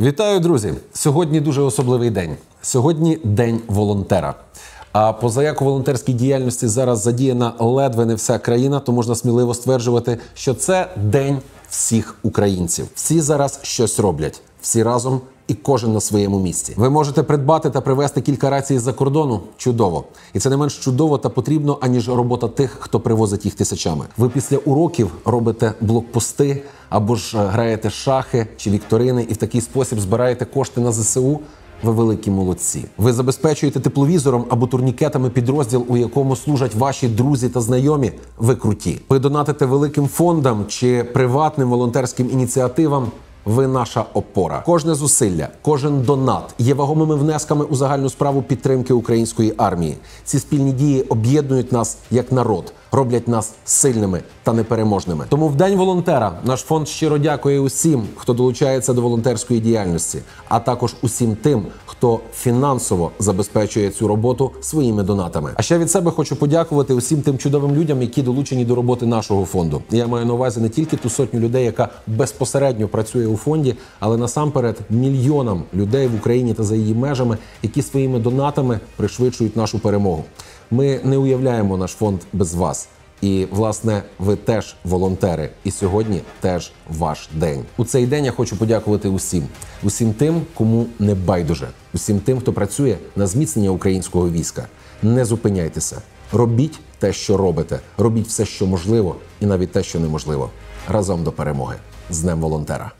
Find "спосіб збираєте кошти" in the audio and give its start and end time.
29.60-30.80